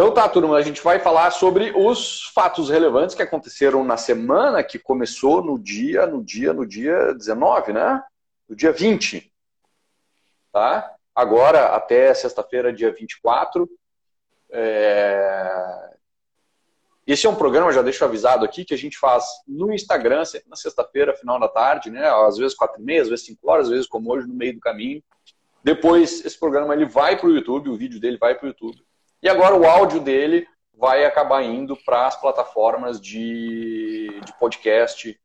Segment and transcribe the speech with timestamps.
[0.00, 4.62] Então tá, turma, a gente vai falar sobre os fatos relevantes que aconteceram na semana
[4.62, 8.00] que começou no dia, no dia, no dia 19, né?
[8.48, 9.28] No dia 20.
[10.52, 10.94] Tá?
[11.12, 13.68] Agora até sexta-feira, dia 24.
[14.52, 15.96] É...
[17.04, 20.48] Esse é um programa, já deixo avisado aqui, que a gente faz no Instagram, sempre
[20.48, 22.08] na sexta-feira, final da tarde, né?
[22.08, 24.54] Às vezes quatro e meia, às vezes cinco horas, às vezes como hoje, no meio
[24.54, 25.02] do caminho.
[25.64, 28.86] Depois, esse programa ele vai para o YouTube, o vídeo dele vai para o YouTube.
[29.22, 35.18] E agora o áudio dele vai acabar indo para as plataformas de, de podcast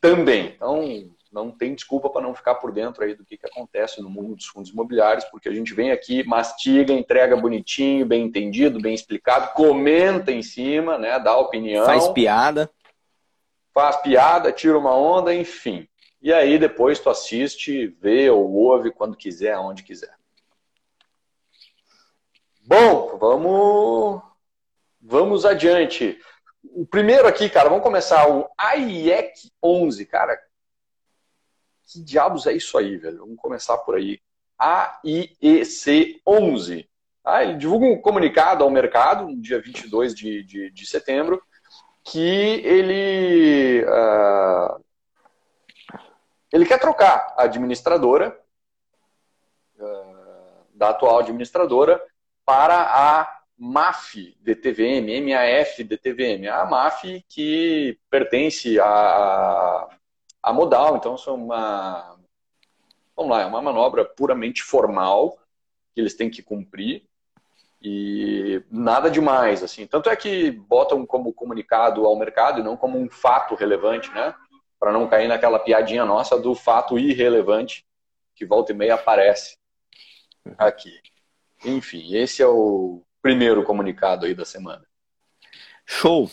[0.00, 0.54] também.
[0.56, 4.10] Então, não tem desculpa para não ficar por dentro aí do que, que acontece no
[4.10, 8.94] mundo dos fundos imobiliários, porque a gente vem aqui, mastiga, entrega bonitinho, bem entendido, bem
[8.94, 11.84] explicado, comenta em cima, né, dá opinião.
[11.84, 12.70] Faz piada.
[13.72, 15.86] Faz piada, tira uma onda, enfim.
[16.20, 20.19] E aí depois tu assiste, vê ou ouve quando quiser, aonde quiser.
[22.60, 24.22] Bom, vamos,
[25.00, 26.20] vamos adiante.
[26.62, 30.06] O primeiro aqui, cara, vamos começar o AIEC 11.
[30.06, 30.38] Cara,
[31.86, 33.18] que diabos é isso aí, velho?
[33.18, 34.20] Vamos começar por aí.
[34.58, 36.88] AIEC 11.
[37.24, 41.42] Ah, ele divulga um comunicado ao mercado no dia 22 de, de, de setembro
[42.04, 44.82] que ele, uh,
[46.52, 48.38] ele quer trocar a administradora
[49.78, 52.02] uh, da atual administradora
[52.50, 56.48] para a MAF DTVM, MAF DTVM.
[56.48, 59.88] A MAF que pertence a,
[60.42, 62.18] a Modal, então é uma,
[63.14, 65.38] vamos lá, é uma manobra puramente formal
[65.94, 67.06] que eles têm que cumprir
[67.80, 69.86] e nada demais, assim.
[69.86, 74.34] Tanto é que botam como comunicado ao mercado e não como um fato relevante, né?
[74.76, 77.86] Para não cair naquela piadinha nossa do fato irrelevante
[78.34, 79.56] que volta e meia aparece
[80.58, 81.09] aqui.
[81.64, 84.84] Enfim, esse é o primeiro comunicado aí da semana.
[85.84, 86.30] Show!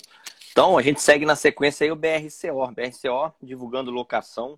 [0.52, 2.72] Então, a gente segue na sequência aí o BRCO.
[2.74, 4.58] BRCO divulgando locação,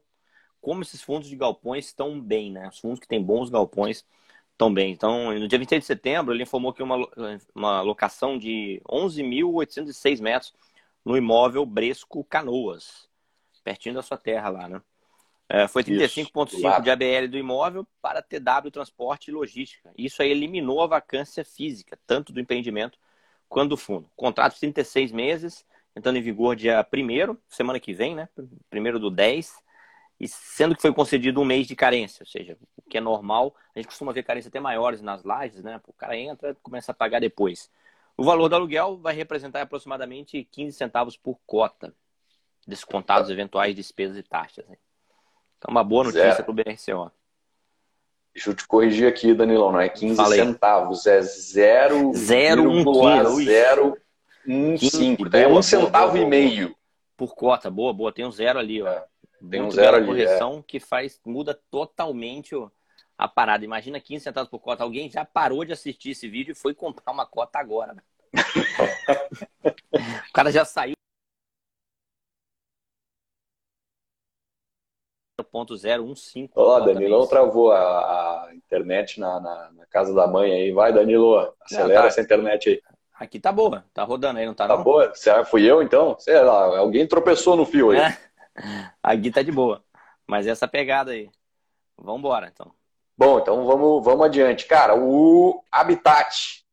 [0.62, 2.70] como esses fundos de galpões estão bem, né?
[2.70, 4.06] Os fundos que têm bons galpões
[4.52, 4.92] estão bem.
[4.92, 6.98] Então, no dia 26 de setembro, ele informou que uma,
[7.56, 10.54] uma locação de 11.806 metros
[11.04, 13.10] no imóvel Bresco Canoas,
[13.64, 14.82] pertinho da sua terra lá, né?
[15.52, 19.92] É, foi 35,5% de ABL do imóvel para TW Transporte e Logística.
[19.98, 23.00] Isso aí eliminou a vacância física, tanto do empreendimento
[23.48, 24.08] quanto do fundo.
[24.16, 25.66] Contrato de 36 meses,
[25.96, 28.30] entrando em vigor dia 1 semana que vem, né?
[28.70, 29.52] Primeiro do 10,
[30.20, 33.56] e sendo que foi concedido um mês de carência, ou seja, o que é normal,
[33.74, 35.82] a gente costuma ver carência até maiores nas lajes, né?
[35.88, 37.72] O cara entra e começa a pagar depois.
[38.16, 41.96] O valor do aluguel vai representar aproximadamente 15 centavos por cota,
[42.68, 44.68] descontados eventuais despesas e taxas.
[44.68, 44.78] Né?
[45.60, 47.12] Então, uma boa notícia para o BRCO.
[48.34, 50.40] Deixa eu te corrigir aqui, Danilão, não é 15 Falei.
[50.40, 53.50] centavos, é 0,015.
[55.34, 56.74] É um centavo boa, e meio.
[57.18, 58.14] Por cota, boa, boa.
[58.14, 58.88] Tem um zero ali, ó.
[58.88, 59.04] É,
[59.50, 60.06] tem um zero ali.
[60.06, 60.64] correção é.
[60.66, 62.56] que faz, muda totalmente
[63.18, 63.66] a parada.
[63.66, 64.84] Imagina 15 centavos por cota.
[64.84, 67.94] Alguém já parou de assistir esse vídeo e foi comprar uma cota agora.
[67.94, 68.02] Né?
[70.30, 70.96] o cara já saiu
[75.44, 76.50] 0.015.
[76.56, 80.72] Ó, Danilão travou a, a internet na, na, na, casa da mãe aí.
[80.72, 82.08] Vai, Danilo, acelera não, tá.
[82.08, 82.82] essa internet aí.
[83.14, 84.68] Aqui tá boa, tá rodando aí, não tá?
[84.68, 84.84] Tá não?
[84.84, 85.14] boa?
[85.14, 86.18] Será fui eu então?
[86.20, 88.00] Sei lá, alguém tropeçou no fio aí.
[88.00, 88.18] É.
[89.04, 89.84] Aqui tá de boa.
[90.26, 91.30] Mas essa pegada aí.
[91.98, 92.72] Vamos embora, então.
[93.18, 94.66] Bom, então vamos, vamos adiante.
[94.66, 96.64] Cara, o Habitat,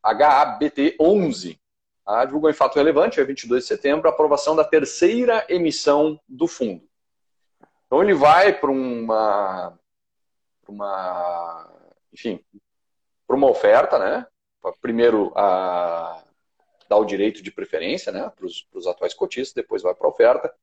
[0.00, 1.58] HABT 11,
[2.06, 6.46] a divulgou em fato relevante, é 22 de setembro, a aprovação da terceira emissão do
[6.46, 6.82] fundo.
[7.86, 9.78] Então ele vai para uma,
[10.68, 11.70] uma,
[12.12, 12.44] enfim,
[13.26, 14.26] para uma oferta, né?
[14.80, 16.24] Primeiro a
[16.88, 20.54] dar o direito de preferência, né, para os atuais cotistas, depois vai para a oferta.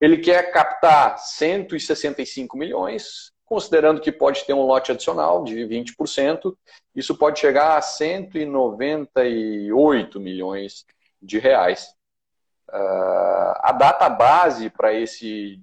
[0.00, 6.56] Ele quer captar 165 milhões, considerando que pode ter um lote adicional de 20%,
[6.94, 10.86] isso pode chegar a 198 milhões
[11.20, 11.92] de reais.
[12.68, 15.60] Uh, a data base para esse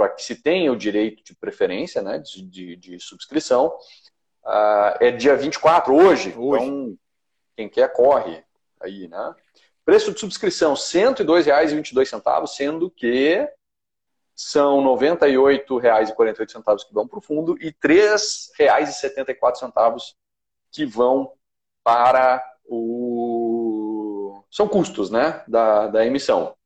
[0.00, 3.66] para que se tenha o direito de preferência, né, de, de, de subscrição,
[4.42, 6.34] uh, é dia 24, hoje.
[6.38, 6.64] hoje.
[6.64, 6.96] Então,
[7.54, 8.42] quem quer, corre
[8.80, 9.34] aí, né?
[9.84, 13.46] Preço de subscrição, R$ 102,22, sendo que
[14.34, 20.00] são R$ 98,48 que vão para o fundo e R$ 3,74
[20.72, 21.30] que vão
[21.84, 24.42] para o...
[24.50, 26.56] São custos, né, da, da emissão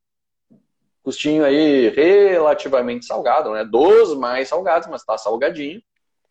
[1.05, 3.63] custinho aí relativamente salgado, né?
[3.63, 5.81] Dos mais salgados, mas tá salgadinho.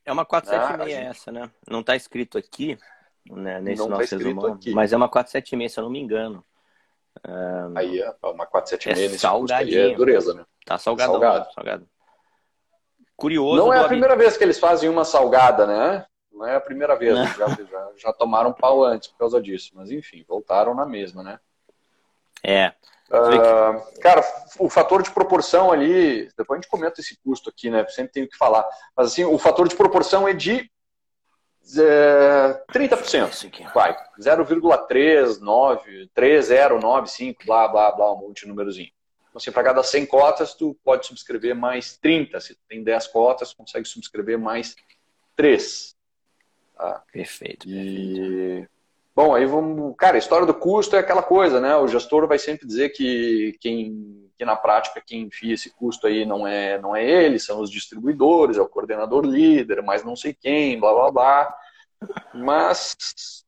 [0.03, 1.09] É uma 476 né?
[1.09, 1.51] essa, né?
[1.69, 2.77] Não tá escrito aqui,
[3.29, 4.53] né, nesse não tá nosso tá resumão.
[4.53, 4.71] Aqui.
[4.73, 6.43] Mas é uma 476, se eu não me engano.
[7.25, 9.91] Um, aí é uma 476 é nesse salgadinho.
[9.91, 10.43] é dureza, né?
[10.65, 11.53] Tá salgadão, salgado.
[11.53, 11.89] salgado.
[13.15, 13.57] Curioso.
[13.57, 16.05] Não é a primeira vez que eles fazem uma salgada, né?
[16.31, 19.71] Não é a primeira vez, já, já, já, tomaram pau antes por causa disso.
[19.75, 21.39] Mas enfim, voltaram na mesma, né?
[22.43, 22.73] É.
[23.13, 24.23] Uh, cara,
[24.57, 27.85] o fator de proporção ali, depois a gente comenta esse custo aqui, né?
[27.87, 28.67] Sempre tenho que falar.
[28.97, 30.67] Mas assim, o fator de proporção é de
[31.77, 33.71] é, 30%.
[33.73, 33.95] Vai.
[34.19, 38.91] 0,39, 3095, blá, blá, blá, um monte de númerozinho.
[39.29, 42.39] Então, assim, para cada 100 cotas, tu pode subscrever mais 30.
[42.39, 44.75] Se tu tem 10 cotas, consegue subscrever mais
[45.35, 45.95] 3.
[46.75, 47.03] Tá?
[47.11, 47.67] Perfeito.
[47.69, 48.67] E...
[49.15, 49.95] Bom, aí vamos.
[49.97, 51.75] Cara, a história do custo é aquela coisa, né?
[51.75, 56.25] O gestor vai sempre dizer que quem, que na prática quem enfia esse custo aí
[56.25, 60.33] não é, não é ele, são os distribuidores, é o coordenador líder, mas não sei
[60.33, 61.55] quem, blá blá blá.
[62.33, 63.45] Mas,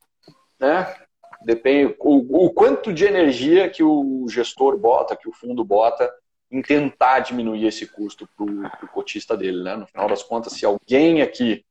[0.60, 0.96] né?
[1.44, 6.12] Depende o, o quanto de energia que o gestor bota, que o fundo bota
[6.52, 9.76] em tentar diminuir esse custo para o cotista dele, né?
[9.76, 11.66] No final das contas, se alguém aqui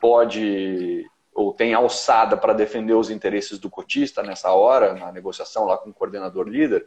[0.00, 5.76] pode ou tem alçada para defender os interesses do cotista nessa hora, na negociação lá
[5.76, 6.86] com o coordenador líder,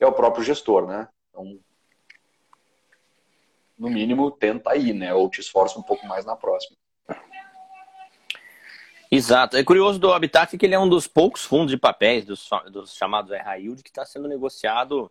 [0.00, 1.08] é o próprio gestor, né?
[1.30, 1.58] Então,
[3.78, 5.14] no mínimo, tenta ir, né?
[5.14, 6.76] Ou te esforça um pouco mais na próxima.
[9.10, 9.56] Exato.
[9.56, 12.94] É curioso do Habitat que ele é um dos poucos fundos de papéis, dos, dos
[12.94, 15.10] chamados high yield, que está sendo negociado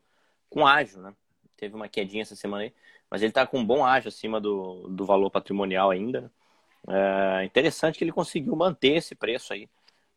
[0.50, 1.13] com ágio, né?
[1.56, 2.74] Teve uma quedinha essa semana aí,
[3.09, 6.30] mas ele está com um bom ágio acima do, do valor patrimonial ainda.
[6.89, 9.69] É interessante que ele conseguiu manter esse preço aí,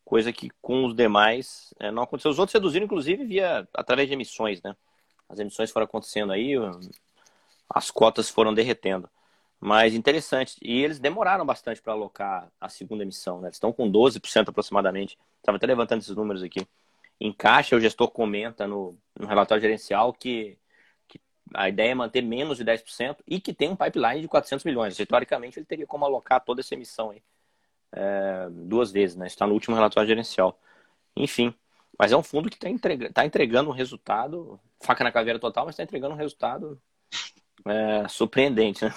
[0.04, 2.30] coisa que com os demais é, não aconteceu.
[2.30, 4.74] Os outros reduziram, inclusive, via através de emissões, né?
[5.28, 6.52] As emissões foram acontecendo aí,
[7.68, 9.08] as cotas foram derretendo.
[9.60, 10.56] Mas interessante.
[10.62, 13.48] E eles demoraram bastante para alocar a segunda emissão, né?
[13.48, 15.18] Eles estão com 12% aproximadamente.
[15.38, 16.66] Estava até levantando esses números aqui.
[17.20, 20.58] Em caixa, o gestor comenta no, no relatório gerencial que
[21.54, 24.98] a ideia é manter menos de 10% e que tem um pipeline de 400 milhões.
[24.98, 27.22] E, teoricamente, ele teria como alocar toda essa emissão aí
[27.92, 29.26] é, duas vezes, né?
[29.26, 30.58] Está no último relatório gerencial.
[31.16, 31.54] Enfim,
[31.98, 35.64] mas é um fundo que está entregando, tá entregando um resultado, faca na caveira total,
[35.64, 36.80] mas está entregando um resultado
[37.66, 38.94] é, surpreendente, né?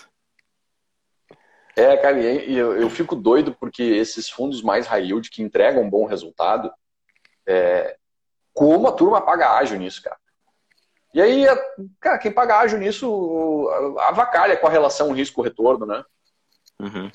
[1.75, 5.83] É, cara, e eu, eu fico doido porque esses fundos mais high yield que entregam
[5.83, 6.69] um bom resultado,
[7.47, 7.97] é,
[8.53, 10.19] como a turma paga ágil nisso, cara?
[11.13, 11.45] E aí,
[11.99, 13.69] cara, quem paga ágil nisso
[13.99, 16.03] avacalha com a relação risco-retorno, né?
[16.79, 17.11] Uhum.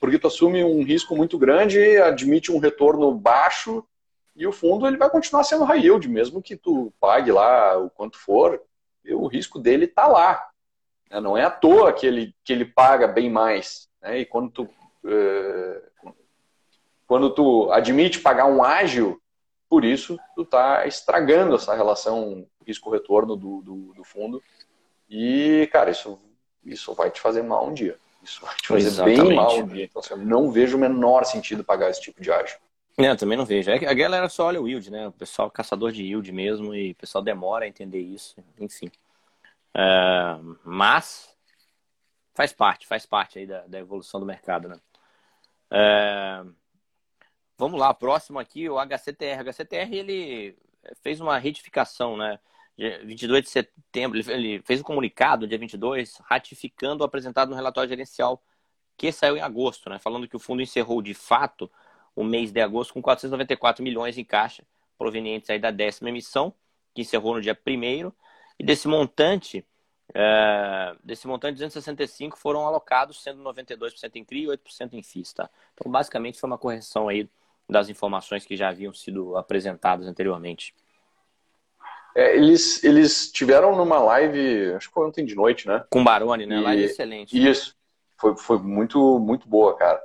[0.00, 3.84] Porque tu assume um risco muito grande, admite um retorno baixo
[4.34, 7.88] e o fundo ele vai continuar sendo high yield, mesmo que tu pague lá o
[7.90, 8.60] quanto for,
[9.10, 10.44] o risco dele está lá.
[11.10, 11.20] Né?
[11.20, 13.88] Não é à toa que ele, que ele paga bem mais.
[14.00, 14.20] Né?
[14.20, 14.68] E quando tu,
[15.06, 15.82] eh,
[17.06, 19.20] quando tu admite pagar um ágil,
[19.68, 24.42] por isso tu está estragando essa relação risco-retorno do, do, do, fundo.
[25.08, 26.18] E, cara, isso,
[26.64, 27.96] isso vai te fazer mal um dia.
[28.22, 29.22] Isso vai te fazer Exatamente.
[29.22, 29.84] bem mal um dia.
[29.84, 32.58] Então, assim, eu não vejo o menor sentido pagar esse tipo de ágio.
[32.98, 33.70] É, também não vejo.
[33.70, 35.08] É a galera só olha o yield, né?
[35.08, 38.36] O pessoal caçador de yield mesmo e o pessoal demora a entender isso.
[38.58, 38.90] Enfim.
[39.74, 41.34] É, mas
[42.34, 44.76] faz parte, faz parte aí da, da evolução do mercado, né?
[45.70, 46.44] É,
[47.56, 49.38] vamos lá, próximo aqui, o HCTR.
[49.38, 50.56] O HCTR, ele
[51.00, 52.38] fez uma retificação, né?
[52.76, 57.88] Dia 22 de setembro, ele fez um comunicado, dia 22, ratificando o apresentado no relatório
[57.88, 58.42] gerencial
[58.96, 59.98] que saiu em agosto, né?
[59.98, 61.70] Falando que o fundo encerrou de fato
[62.14, 64.64] o mês de agosto com 494 milhões em caixa,
[64.98, 66.54] provenientes aí da décima emissão,
[66.94, 68.12] que encerrou no dia 1
[68.58, 69.66] e desse montante,
[70.14, 75.50] é, desse montante, 265 foram alocados, sendo 92% em CRI e 8% em FIIs, tá?
[75.74, 77.28] Então, basicamente, foi uma correção aí
[77.68, 80.74] das informações que já haviam sido apresentadas anteriormente.
[82.14, 85.84] É, eles, eles tiveram numa live, acho que foi ontem de noite, né?
[85.90, 86.58] Com Baroni, né?
[86.58, 87.48] E, live excelente.
[87.48, 87.74] Isso.
[88.18, 90.00] Foi, foi muito, muito boa, cara.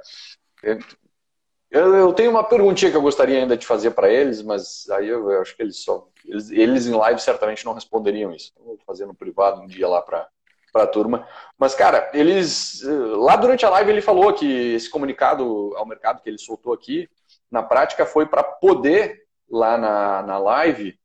[1.69, 5.07] Eu, eu tenho uma perguntinha que eu gostaria ainda de fazer para eles, mas aí
[5.07, 6.07] eu, eu, acho que eles só.
[6.25, 8.53] Eles, eles em live certamente não responderiam isso.
[8.57, 10.27] Eu vou fazer no privado um dia lá para
[10.71, 11.27] para a turma.
[11.57, 12.81] Mas, cara, eles.
[12.83, 17.09] Lá durante a live ele falou que esse comunicado ao mercado que ele soltou aqui,
[17.49, 20.96] na prática, foi para poder, lá na, na live,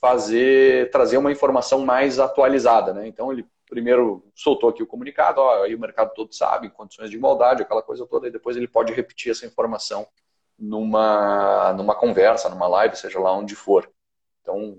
[0.00, 3.06] fazer trazer uma informação mais atualizada, né?
[3.06, 7.16] Então ele primeiro soltou aqui o comunicado, ó, aí o mercado todo sabe, condições de
[7.16, 10.06] igualdade, aquela coisa toda, e depois ele pode repetir essa informação
[10.58, 13.90] numa numa conversa, numa live, seja lá onde for.
[14.42, 14.76] Então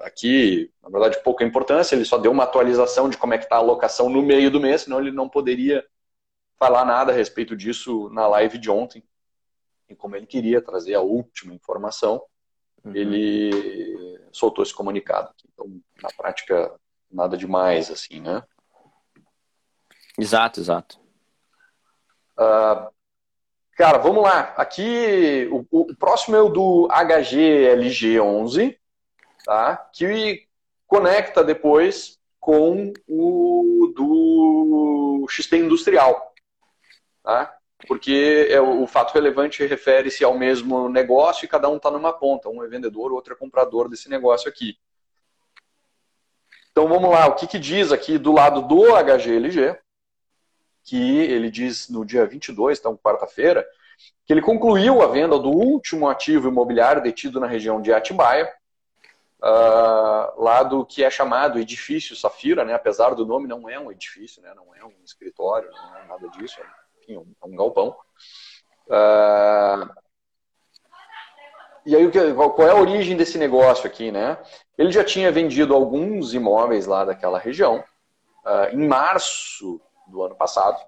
[0.00, 3.56] aqui, na verdade, pouca importância, ele só deu uma atualização de como é que está
[3.56, 5.84] a alocação no meio do mês, senão ele não poderia
[6.58, 9.02] falar nada a respeito disso na live de ontem.
[9.88, 12.22] e como ele queria trazer a última informação,
[12.84, 12.94] uhum.
[12.94, 13.97] ele
[14.32, 15.32] soltou esse comunicado.
[15.52, 16.72] Então, na prática,
[17.10, 18.42] nada demais, assim, né?
[20.18, 20.98] Exato, exato.
[22.38, 22.90] Uh,
[23.76, 24.54] cara, vamos lá.
[24.56, 28.76] Aqui, o, o, próximo é o do HGLG11,
[29.44, 29.76] tá?
[29.92, 30.46] Que
[30.86, 36.32] conecta depois com o do XP Industrial,
[37.22, 37.57] tá?
[37.86, 42.48] Porque é, o, fato relevante refere-se ao mesmo negócio e cada um está numa ponta.
[42.48, 44.76] Um é vendedor, outro é comprador desse negócio aqui.
[46.72, 49.78] Então vamos lá, o que, que diz aqui do lado do HGLG?
[50.84, 53.66] Que ele diz no dia 22, então quarta-feira,
[54.24, 58.52] que ele concluiu a venda do último ativo imobiliário detido na região de Atibaia,
[59.42, 62.74] uh, lá do que é chamado edifício Safira, né?
[62.74, 64.52] apesar do nome não é um edifício, né?
[64.54, 66.60] não é um escritório, não é nada disso,
[67.08, 67.96] enfim, um, um galpão.
[68.86, 69.88] Uh,
[71.86, 74.38] e aí, qual é a origem desse negócio aqui, né?
[74.76, 77.82] Ele já tinha vendido alguns imóveis lá daquela região,
[78.44, 80.78] uh, em março do ano passado.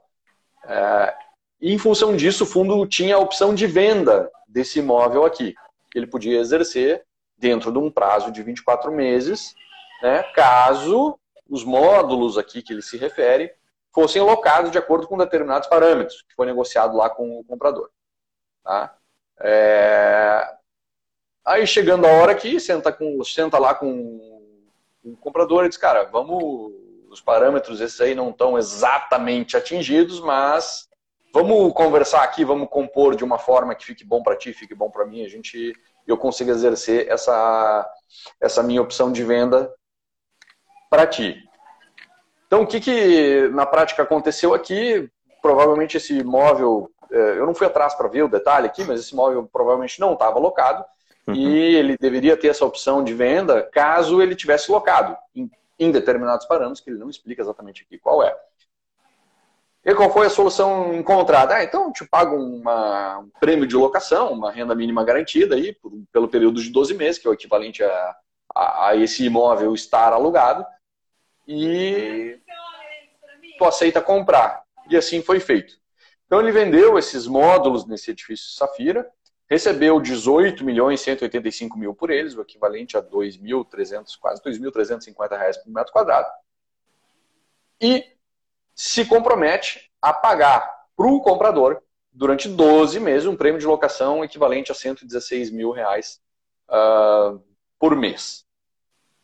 [0.65, 1.13] Uh,
[1.61, 5.55] e em função disso, o fundo tinha a opção de venda desse imóvel aqui.
[5.95, 7.05] Ele podia exercer
[7.39, 9.55] dentro de um prazo de 24 meses,
[10.03, 13.53] né, caso os módulos aqui que ele se refere
[13.93, 17.91] fossem alocados de acordo com determinados parâmetros, que foi negociado lá com o comprador.
[18.63, 18.97] Tá?
[19.41, 20.57] É...
[21.45, 24.47] Aí chegando a hora que senta, com, senta lá com
[25.03, 26.79] o comprador e diz, cara, vamos.
[27.11, 30.89] Os parâmetros esses aí não estão exatamente atingidos, mas
[31.35, 34.89] vamos conversar aqui, vamos compor de uma forma que fique bom para ti, fique bom
[34.93, 35.75] para mim, a gente
[36.07, 37.89] eu consiga exercer essa,
[38.41, 39.73] essa minha opção de venda
[40.89, 41.43] para ti.
[42.51, 45.09] Então, o que, que na prática aconteceu aqui?
[45.41, 49.13] Provavelmente esse imóvel, é, eu não fui atrás para ver o detalhe aqui, mas esse
[49.13, 50.85] imóvel provavelmente não estava alocado
[51.29, 51.35] uhum.
[51.35, 56.45] e ele deveria ter essa opção de venda caso ele tivesse locado em, em determinados
[56.45, 58.37] parâmetros, que ele não explica exatamente aqui qual é.
[59.85, 61.55] E qual foi a solução encontrada?
[61.55, 65.93] Ah, então te pago uma, um prêmio de locação, uma renda mínima garantida aí, por,
[66.13, 68.17] pelo período de 12 meses, que é o equivalente a,
[68.53, 70.67] a, a esse imóvel estar alugado,
[71.53, 72.41] e
[73.59, 74.63] tu aceita comprar.
[74.89, 75.75] E assim foi feito.
[76.25, 79.11] Então ele vendeu esses módulos nesse edifício Safira,
[79.49, 85.73] recebeu 18 milhões 185 mil por eles, o equivalente a 2.300, quase 2.350 reais por
[85.73, 86.29] metro quadrado.
[87.81, 88.05] E
[88.73, 94.71] se compromete a pagar para o comprador, durante 12 meses, um prêmio de locação equivalente
[94.71, 96.21] a 116 mil reais
[96.69, 97.43] uh,
[97.79, 98.45] por mês.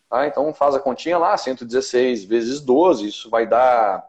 [0.09, 0.27] Tá?
[0.27, 4.07] Então faz a continha lá, 116 vezes 12, isso vai dar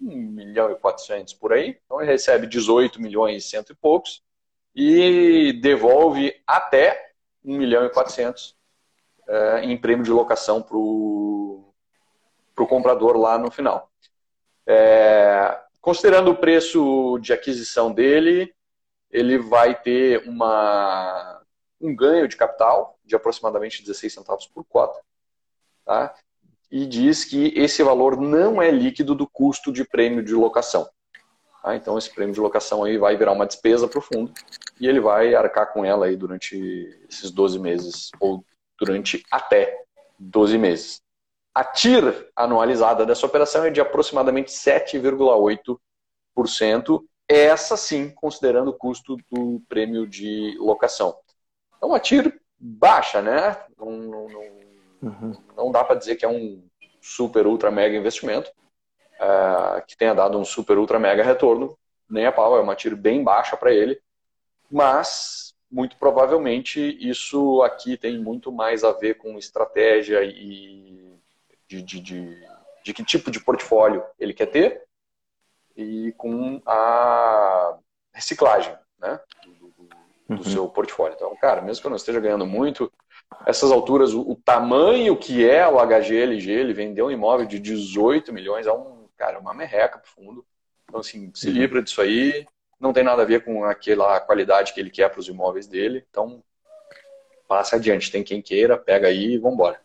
[0.00, 1.78] 1 milhão e 400 por aí.
[1.84, 4.22] Então ele recebe 18 milhões e cento e poucos
[4.74, 7.12] e devolve até
[7.44, 8.56] 1 milhão e 400
[9.28, 11.74] é, em prêmio de locação para o
[12.68, 13.90] comprador lá no final.
[14.66, 18.54] É, considerando o preço de aquisição dele,
[19.10, 21.41] ele vai ter uma,
[21.82, 24.98] um ganho de capital de aproximadamente 16 centavos por cota.
[25.84, 26.14] Tá?
[26.70, 30.88] E diz que esse valor não é líquido do custo de prêmio de locação.
[31.62, 34.32] Ah, então esse prêmio de locação aí vai virar uma despesa para o fundo
[34.80, 36.56] e ele vai arcar com ela aí durante
[37.08, 38.42] esses 12 meses ou
[38.78, 39.84] durante até
[40.18, 41.00] 12 meses.
[41.54, 49.62] A TIR anualizada dessa operação é de aproximadamente 7,8%, essa sim considerando o custo do
[49.68, 51.14] prêmio de locação.
[51.82, 53.56] Então a TIR baixa, né?
[53.76, 54.42] Não, não, não,
[55.02, 55.36] uhum.
[55.56, 56.62] não dá para dizer que é um
[57.00, 58.52] super, ultra, mega investimento,
[59.20, 61.76] uh, que tenha dado um super, ultra, mega retorno,
[62.08, 64.00] nem a pau, é uma tiro bem baixa para ele,
[64.70, 71.18] mas muito provavelmente isso aqui tem muito mais a ver com estratégia e
[71.66, 72.46] de, de, de,
[72.84, 74.84] de que tipo de portfólio ele quer ter
[75.76, 77.76] e com a
[78.12, 79.18] reciclagem né,
[80.28, 80.42] do, uhum.
[80.44, 81.14] seu portfólio.
[81.14, 82.92] Então, cara, mesmo que eu não esteja ganhando muito,
[83.46, 88.32] essas alturas, o, o tamanho que é o HGLG, ele vendeu um imóvel de 18
[88.32, 90.46] milhões, é um, cara, uma merreca pro fundo.
[90.84, 91.54] Então, assim, se uhum.
[91.54, 92.46] livra disso aí,
[92.78, 96.04] não tem nada a ver com aquela qualidade que ele quer para os imóveis dele.
[96.10, 96.42] Então,
[97.46, 98.10] passe adiante.
[98.10, 99.80] Tem quem queira, pega aí e vambora.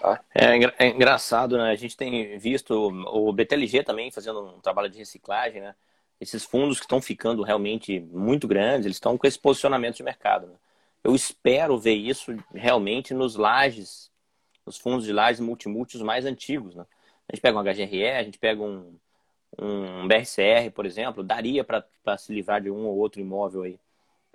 [0.00, 0.20] Tá?
[0.34, 1.70] É, é engraçado, né?
[1.70, 5.74] A gente tem visto o BTLG também fazendo um trabalho de reciclagem, né?
[6.20, 10.46] Esses fundos que estão ficando realmente muito grandes, eles estão com esse posicionamento de mercado.
[10.48, 10.54] Né?
[11.02, 14.10] Eu espero ver isso realmente nos lajes,
[14.66, 16.74] nos fundos de lajes multimúltios mais antigos.
[16.74, 16.84] Né?
[17.28, 18.98] A gente pega um HGRE, a gente pega um,
[19.58, 23.78] um BRCR, por exemplo, daria para se livrar de um ou outro imóvel aí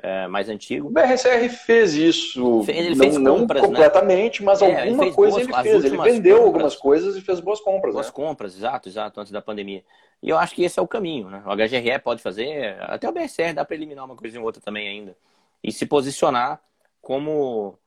[0.02, 0.88] é, mais antigo.
[0.88, 3.75] O BRCR fez isso, ele fez não, compras, não né?
[3.75, 4.46] completamente, né?
[4.46, 5.86] mas é, alguma ele coisa boas, ele fez.
[5.86, 7.94] Ele vendeu compras, algumas coisas e fez boas compras.
[7.94, 8.14] Boas né?
[8.14, 9.84] compras, exato, exato, antes da pandemia.
[10.22, 11.30] E eu acho que esse é o caminho.
[11.30, 11.42] Né?
[11.46, 14.88] O HGRE pode fazer, até o BRCR dá para eliminar uma coisa e outra também
[14.88, 15.16] ainda.
[15.64, 16.62] E se posicionar
[17.02, 17.78] como,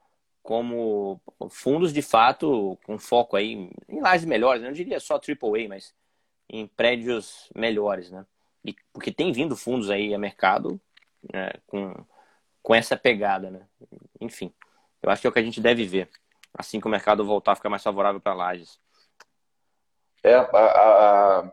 [0.42, 4.62] como fundos de fato com foco aí em lajes melhores.
[4.62, 4.68] Né?
[4.68, 5.94] Eu não diria só AAA, mas
[6.48, 8.10] em prédios melhores.
[8.10, 8.24] Né?
[8.64, 10.80] E, porque tem vindo fundos aí a mercado
[11.32, 11.94] né, com,
[12.62, 13.66] com essa pegada, né?
[14.20, 14.52] Enfim,
[15.02, 16.08] eu acho que é o que a gente deve ver,
[16.56, 18.78] assim que o mercado voltar a ficar mais favorável para lajes.
[20.22, 21.52] É, a, a,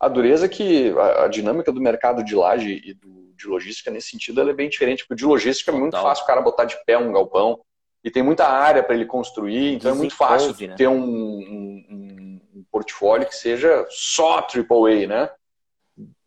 [0.00, 4.10] a dureza que a, a, dinâmica do mercado de laje e do, de logística nesse
[4.10, 5.78] sentido é bem diferente, porque de logística Total.
[5.78, 7.60] é muito fácil o cara botar de pé um galpão
[8.02, 10.74] e tem muita área para ele construir, então é muito fácil né?
[10.74, 15.30] ter um, um, um, portfólio que seja só AAA, né?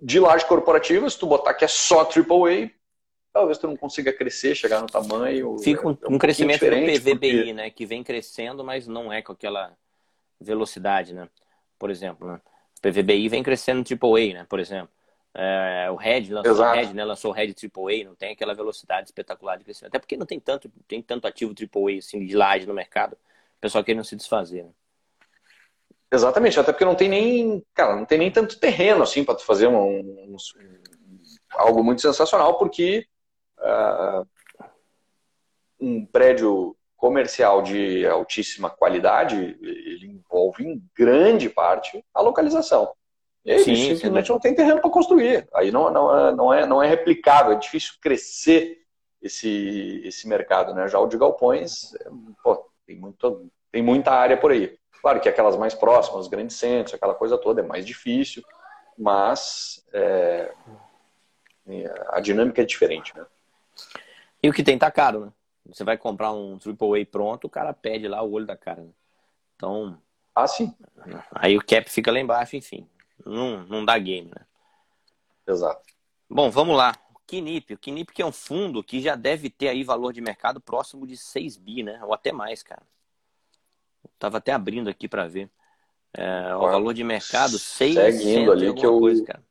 [0.02, 2.72] De laje corporativa, se tu botar que é só AAA,
[3.34, 5.58] talvez tu não consiga crescer, chegar no tamanho.
[5.60, 7.54] Fica um, é um, um crescimento do PVBI, porque...
[7.54, 7.70] né?
[7.70, 9.76] Que vem crescendo, mas não é com aquela
[10.40, 11.30] velocidade, né?
[11.78, 12.42] Por exemplo, né?
[12.78, 14.46] O PVBI vem crescendo AAA, né?
[14.48, 14.90] Por exemplo.
[15.40, 17.06] É, o Red lançou o Red, né?
[17.06, 19.92] Lançou o Red AAA, não tem aquela velocidade espetacular de crescimento.
[19.92, 23.14] Até porque não tem tanto, tem tanto ativo AAA assim, de laje no mercado.
[23.14, 24.64] O pessoal querendo se desfazer.
[24.64, 24.72] Né?
[26.12, 29.68] Exatamente, até porque não tem nem, cara, não tem nem tanto terreno assim para fazer
[29.68, 30.38] um, um, um,
[31.52, 33.06] algo muito sensacional, porque
[33.60, 34.26] uh,
[35.80, 42.92] um prédio comercial de altíssima qualidade ele envolve em grande parte a localização.
[43.46, 44.34] E aí, sim, simplesmente sim.
[44.34, 45.48] não tem terreno para construir.
[45.54, 48.80] Aí não, não, é, não, é, não é replicável, é difícil crescer
[49.22, 50.74] esse, esse mercado.
[50.74, 50.88] Né?
[50.88, 52.10] Já o de galpões, é,
[52.44, 54.78] pô, tem, muito, tem muita área por aí.
[55.02, 58.44] Claro que aquelas mais próximas, os grandes centros, aquela coisa toda é mais difícil,
[58.98, 60.54] mas é,
[62.10, 63.26] a dinâmica é diferente, né?
[64.42, 65.32] E o que tem tá caro, né?
[65.66, 68.82] Você vai comprar um AAA pronto, o cara pede lá o olho da cara.
[68.82, 68.90] Né?
[69.56, 70.02] Então.
[70.34, 70.74] Ah, sim.
[71.32, 72.88] Aí o cap fica lá embaixo, enfim.
[73.26, 74.46] Não, não dá game, né?
[75.46, 75.82] Exato.
[76.30, 76.96] Bom, vamos lá.
[77.26, 77.74] Kinip.
[77.74, 81.06] O Kinip que é um fundo que já deve ter aí valor de mercado próximo
[81.06, 82.00] de 6 bi, né?
[82.04, 82.84] Ou até mais, cara.
[84.18, 85.50] Tava até abrindo aqui para ver.
[86.14, 89.00] É, o valor de mercado, 6 Seguindo ali que eu...
[89.00, 89.44] Coisa, cara.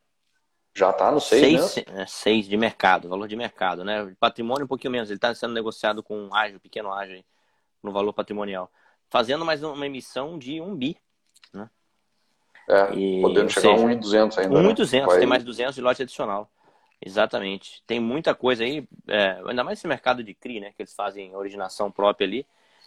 [0.75, 2.05] Já está no 6, 6, né?
[2.07, 4.15] 6 de mercado, valor de mercado, né?
[4.19, 7.23] Patrimônio um pouquinho menos, ele está sendo negociado com um ágio, pequeno ágio,
[7.81, 8.71] no valor patrimonial.
[9.09, 10.97] Fazendo mais uma emissão de 1 bi,
[11.51, 11.67] né?
[12.69, 14.55] É, e, podendo chegar seja, a 1.200 ainda.
[14.55, 15.05] 1.200, né?
[15.07, 15.17] Vai...
[15.17, 16.51] tem mais 200 de lote adicional.
[17.03, 17.81] Exatamente.
[17.87, 20.73] Tem muita coisa aí, é, ainda mais esse mercado de CRI, né?
[20.75, 22.45] Que eles fazem originação própria ali.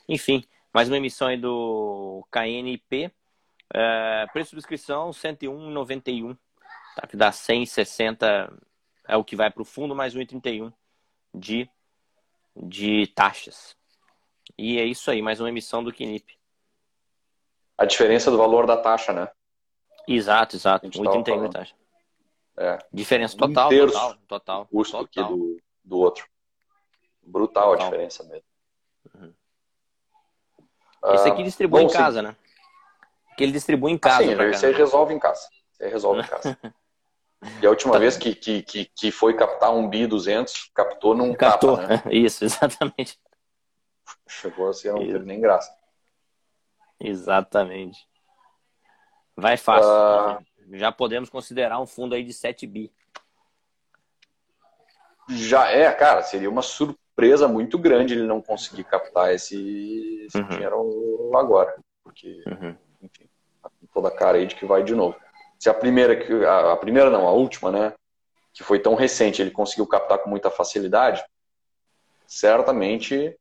[0.08, 3.12] Enfim, mais uma emissão aí do KNP.
[3.72, 6.36] É, preço de inscrição 101,91.
[6.96, 7.06] Tá?
[7.06, 8.52] Que dá 160
[9.06, 10.72] é o que vai para o fundo, mais 1,31
[11.34, 11.68] de,
[12.56, 13.76] de taxas.
[14.56, 16.38] E é isso aí, mais uma emissão do KNIP.
[17.76, 19.28] A diferença do valor da taxa, né?
[20.06, 20.86] Exato, exato.
[20.88, 21.74] 1,31 de taxa.
[22.56, 22.78] É.
[22.92, 24.66] Diferença total, um total, total.
[24.66, 25.24] Custo total.
[25.24, 26.28] aqui do, do outro.
[27.22, 27.86] Brutal total.
[27.86, 28.44] a diferença mesmo.
[29.14, 29.34] Uhum.
[31.04, 32.26] Esse aqui ah, distribui Bom, em casa, sim.
[32.26, 32.36] né?
[33.36, 34.22] Que ele distribui em casa.
[34.22, 35.48] sim, aí resolve em casa.
[35.80, 36.58] Aí resolve em casa.
[37.62, 37.98] E a última tá.
[37.98, 42.02] vez que, que, que, que, foi captar um bi 200, captou num Captou, capa, né?
[42.12, 43.18] Isso, exatamente.
[44.28, 45.74] Chegou assim, não teve nem graça.
[47.00, 48.06] Exatamente.
[49.34, 49.88] Vai fácil.
[49.88, 50.76] Uh...
[50.76, 52.92] Já podemos considerar um fundo aí de 7 bi.
[55.30, 60.38] Já é, cara, seria uma surpresa surpresa muito grande ele não conseguir captar esse, esse
[60.38, 60.48] uhum.
[60.48, 61.74] dinheiro agora.
[62.02, 62.74] Porque, uhum.
[63.02, 63.28] enfim,
[63.62, 65.16] tá toda a cara aí de que vai de novo.
[65.58, 67.92] Se a primeira, a, a primeira não, a última, né?
[68.54, 71.22] Que foi tão recente, ele conseguiu captar com muita facilidade,
[72.26, 73.36] certamente,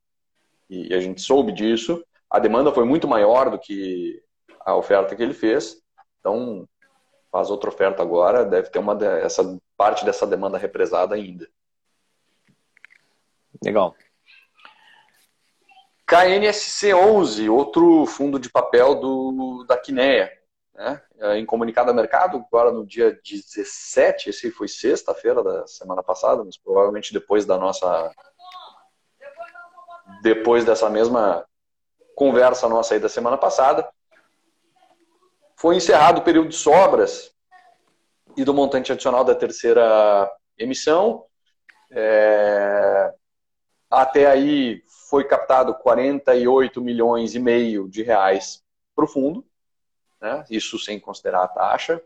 [0.69, 4.21] e a gente soube disso, a demanda foi muito maior do que
[4.59, 5.81] a oferta que ele fez.
[6.19, 6.67] Então,
[7.31, 11.47] faz outra oferta agora, deve ter uma essa parte dessa demanda represada ainda.
[13.63, 13.95] Legal.
[16.09, 20.31] KNSC11, outro fundo de papel do, da Quineia.
[20.73, 21.01] Né?
[21.19, 26.43] É, em comunicado ao mercado, agora no dia 17, esse foi sexta-feira da semana passada,
[26.43, 28.11] mas provavelmente depois da nossa.
[30.23, 31.45] Depois dessa mesma
[32.15, 33.87] conversa nossa aí da semana passada,
[35.55, 37.31] foi encerrado o período de sobras
[38.35, 41.25] e do montante adicional da terceira emissão.
[41.91, 43.13] É,
[43.89, 48.63] até aí foi captado 48 milhões e meio de reais
[48.95, 49.43] para o fundo,
[50.21, 50.45] né?
[50.49, 52.01] isso sem considerar a taxa.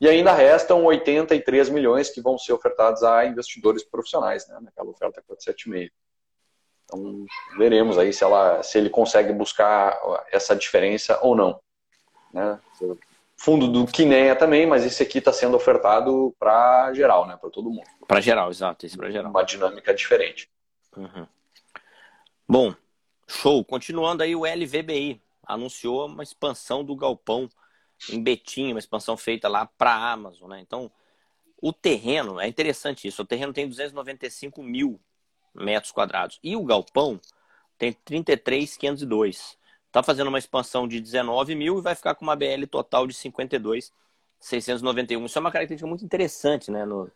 [0.00, 5.22] E ainda restam 83 milhões que vão ser ofertados a investidores profissionais, né, naquela oferta
[5.26, 5.90] 476.
[6.84, 7.24] Então,
[7.56, 9.98] veremos aí se, ela, se ele consegue buscar
[10.30, 11.58] essa diferença ou não.
[12.32, 12.60] Né?
[13.36, 17.38] Fundo do Quineia também, mas esse aqui está sendo ofertado para geral, né?
[17.40, 17.86] para todo mundo.
[18.06, 19.30] Para geral, exato, esse para geral.
[19.30, 20.50] Uma dinâmica diferente.
[20.96, 21.26] Uhum.
[22.48, 22.74] Bom,
[23.26, 23.64] show.
[23.64, 27.50] Continuando aí, o LVBI anunciou uma expansão do galpão
[28.10, 30.50] em Betim, uma expansão feita lá para a Amazon.
[30.50, 30.60] Né?
[30.60, 30.92] Então,
[31.60, 35.00] o terreno, é interessante isso, o terreno tem 295 mil
[35.54, 37.20] metros quadrados e o galpão
[37.78, 39.56] tem 33,502.
[39.86, 43.14] Está fazendo uma expansão de 19 mil e vai ficar com uma BL total de
[43.14, 45.24] 52,691.
[45.24, 46.84] Isso é uma característica muito interessante, né?
[46.84, 47.10] No,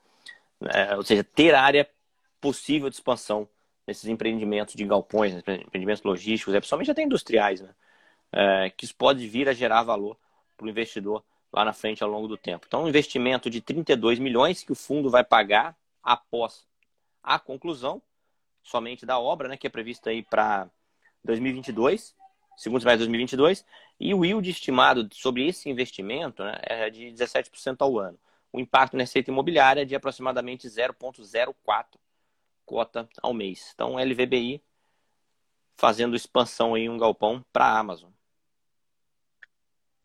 [0.62, 1.86] é, ou seja, ter área
[2.40, 3.48] possível de expansão
[3.88, 7.70] nesses empreendimentos de galpões, empreendimentos logísticos, é, principalmente até industriais, né?
[8.30, 10.14] É, que isso pode vir a gerar valor
[10.54, 12.66] para o investidor lá na frente ao longo do tempo.
[12.68, 16.66] Então, um investimento de 32 milhões que o fundo vai pagar após
[17.22, 18.02] a conclusão
[18.62, 20.68] somente da obra, né, que é prevista aí para
[21.24, 22.14] 2022,
[22.58, 23.64] segundo semestre de 2022,
[23.98, 28.18] e o yield estimado sobre esse investimento né, é de 17% ao ano.
[28.52, 31.96] O impacto na receita imobiliária é de aproximadamente 0,04
[32.68, 33.72] cota ao mês.
[33.74, 34.62] Então, LVBI
[35.76, 38.10] fazendo expansão em um galpão para a Amazon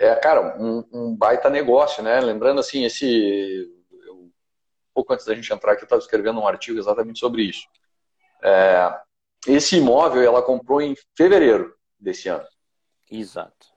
[0.03, 2.19] é, cara, um, um, baita negócio, né?
[2.19, 3.71] Lembrando assim, esse.
[4.05, 4.29] Eu,
[4.93, 7.65] pouco antes da gente entrar aqui, eu estava escrevendo um artigo exatamente sobre isso.
[8.43, 8.99] É,
[9.47, 12.45] esse imóvel ela comprou em fevereiro desse ano.
[13.09, 13.67] Exato.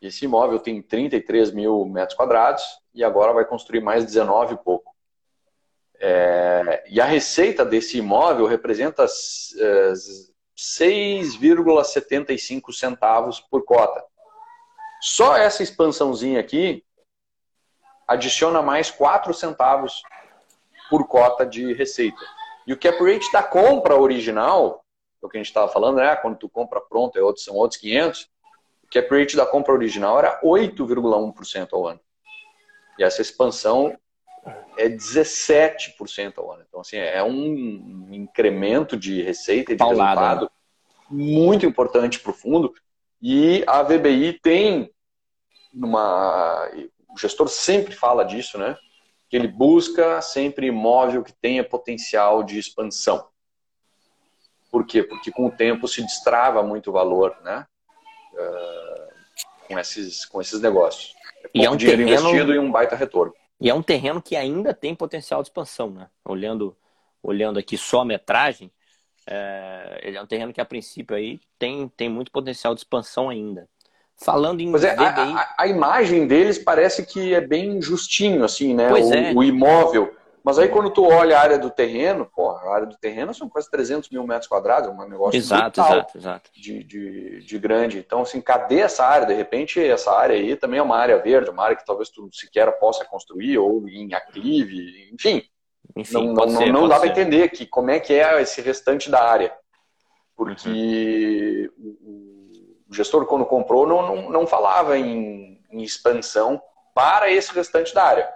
[0.00, 4.91] Esse imóvel tem 33 mil metros quadrados e agora vai construir mais 19 e pouco.
[6.04, 9.92] É, e a receita desse imóvel representa é,
[10.58, 14.04] 6,75 centavos por cota.
[15.00, 16.84] Só essa expansãozinha aqui
[18.08, 20.02] adiciona mais 4 centavos
[20.90, 22.18] por cota de receita.
[22.66, 24.84] E o cap rate da compra original,
[25.22, 26.16] é o que a gente estava falando, né?
[26.16, 28.28] Quando tu compra pronto, é outro, são outros 500.
[28.82, 32.00] O cap rate da compra original era 8,1% ao ano.
[32.98, 33.96] E essa expansão
[34.76, 36.64] é 17% ao ano.
[36.68, 40.48] Então, assim, é um incremento de receita e de Paulada, resultado né?
[41.10, 42.72] muito importante para o fundo.
[43.20, 44.90] E a VBI tem
[45.74, 46.68] uma.
[47.08, 48.76] O gestor sempre fala disso, né?
[49.28, 53.28] Que ele busca sempre imóvel que tenha potencial de expansão.
[54.70, 55.02] Por quê?
[55.02, 57.66] Porque com o tempo se destrava muito o valor, né?
[58.32, 61.14] Uh, com, esses, com esses negócios.
[61.44, 62.28] É e é um dinheiro terreno...
[62.28, 63.34] investido e um baita retorno.
[63.62, 66.08] E é um terreno que ainda tem potencial de expansão, né?
[66.24, 66.76] Olhando,
[67.22, 68.72] olhando aqui só a metragem,
[69.24, 73.30] é, ele é um terreno que a princípio aí tem, tem muito potencial de expansão
[73.30, 73.68] ainda.
[74.16, 75.04] Falando em Mas é, VBI...
[75.04, 78.88] a, a, imagem deles parece que é bem justinho, assim, né?
[78.88, 79.32] Pois o, é.
[79.32, 80.12] o imóvel.
[80.44, 83.48] Mas aí quando tu olha a área do terreno, pô, a área do terreno são
[83.48, 86.50] quase 300 mil metros quadrados, é um negócio exato, exato, exato.
[86.54, 87.98] De, de, de, grande.
[87.98, 89.26] Então, assim, cadê essa área?
[89.26, 92.28] De repente, essa área aí também é uma área verde, uma área que talvez tu
[92.32, 95.42] sequer possa construir, ou em aclive, enfim.
[95.96, 99.10] Enfim, não, não, ser, não dá para entender que, como é que é esse restante
[99.10, 99.52] da área.
[100.36, 102.82] Porque uhum.
[102.88, 106.60] o gestor, quando comprou, não, não, não falava em, em, expansão
[106.94, 108.28] para esse restante da área.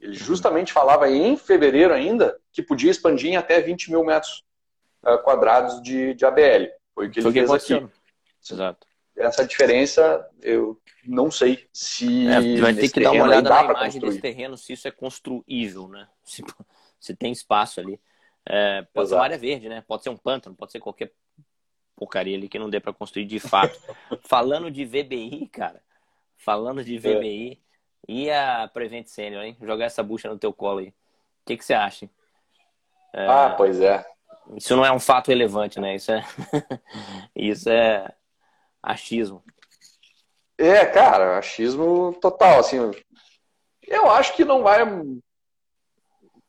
[0.00, 4.44] Ele justamente falava em fevereiro ainda que podia expandir em até 20 mil metros
[5.02, 6.68] uh, quadrados de, de ABL.
[6.94, 7.86] Foi o que ele Foi fez aqui.
[8.50, 8.86] Exato.
[9.16, 12.26] Essa diferença, eu não sei se.
[12.26, 15.88] É, vai ter que dar uma olhada na imagem desse terreno, se isso é construível,
[15.88, 16.08] né?
[16.24, 16.44] Se,
[17.00, 18.00] se tem espaço ali.
[18.46, 19.08] É, pode Exato.
[19.08, 19.82] ser uma área verde, né?
[19.86, 21.12] Pode ser um pântano, pode ser qualquer
[21.96, 23.78] porcaria ali que não dê para construir de fato.
[24.24, 25.82] falando de VBI, cara,
[26.36, 27.69] falando de VBI, é.
[28.08, 29.56] E a Prevent Senior, hein?
[29.60, 30.88] Jogar essa bucha no teu colo aí.
[30.88, 30.94] O
[31.46, 32.08] que, que você acha?
[33.12, 33.26] É...
[33.26, 34.04] Ah, pois é.
[34.56, 35.94] Isso não é um fato relevante, né?
[35.94, 36.24] Isso é,
[37.36, 38.12] isso é
[38.82, 39.42] achismo.
[40.58, 42.78] É, cara, achismo total, assim.
[43.82, 44.84] Eu acho que não vai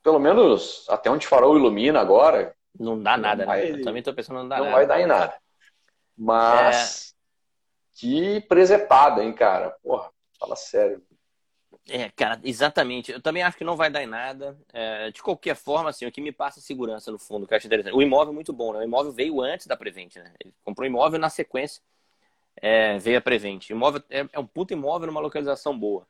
[0.02, 2.54] pelo menos até onde farol ilumina agora.
[2.78, 3.46] Não dá nada, né?
[3.46, 3.78] vai, né?
[3.78, 4.70] Eu também tô pensando não dá não nada.
[4.70, 5.34] Não vai dar em nada.
[6.16, 8.00] Mas é...
[8.00, 9.76] que presepada, hein, cara?
[9.82, 11.02] Porra, fala sério.
[11.88, 13.10] É, cara, exatamente.
[13.10, 14.56] Eu também acho que não vai dar em nada.
[14.72, 17.66] É, de qualquer forma, assim, o que me passa segurança no fundo, que eu acho
[17.66, 17.94] interessante.
[17.94, 18.78] O imóvel é muito bom, né?
[18.80, 20.32] O imóvel veio antes da Prevent, né?
[20.40, 21.82] Ele comprou imóvel na sequência,
[22.56, 23.70] é, veio a Prevent.
[23.70, 26.06] Imóvel é, é um puto imóvel numa localização boa.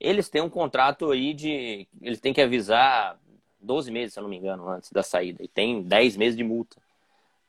[0.00, 1.86] Eles têm um contrato aí de.
[2.00, 3.18] Eles têm que avisar
[3.60, 5.42] 12 meses, se eu não me engano, antes da saída.
[5.44, 6.78] E tem 10 meses de multa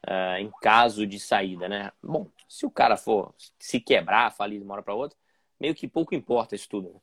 [0.08, 1.92] uh, em caso de saída, né?
[2.04, 5.18] Bom, se o cara for se quebrar, falir de uma hora para outra,
[5.60, 6.90] meio que pouco importa isso tudo.
[6.90, 7.00] Né?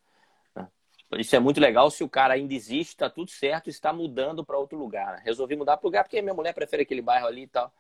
[1.16, 4.59] Isso é muito legal se o cara ainda existe, está tudo certo, está mudando para
[4.59, 5.21] outro lugar.
[5.25, 7.73] Resolvi mudar para lugar porque minha mulher prefere aquele bairro ali e tal.